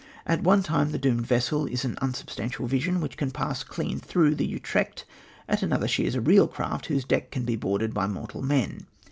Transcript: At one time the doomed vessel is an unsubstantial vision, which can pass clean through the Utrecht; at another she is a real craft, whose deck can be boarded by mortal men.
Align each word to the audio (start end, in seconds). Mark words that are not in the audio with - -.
At 0.25 0.41
one 0.41 0.63
time 0.63 0.89
the 0.89 0.97
doomed 0.97 1.27
vessel 1.27 1.67
is 1.67 1.85
an 1.85 1.95
unsubstantial 2.01 2.65
vision, 2.65 3.01
which 3.01 3.17
can 3.17 3.29
pass 3.29 3.63
clean 3.63 3.99
through 3.99 4.33
the 4.33 4.47
Utrecht; 4.47 5.05
at 5.47 5.61
another 5.61 5.87
she 5.87 6.05
is 6.05 6.15
a 6.15 6.21
real 6.21 6.47
craft, 6.47 6.87
whose 6.87 7.05
deck 7.05 7.29
can 7.29 7.45
be 7.45 7.55
boarded 7.55 7.93
by 7.93 8.07
mortal 8.07 8.41
men. 8.41 8.87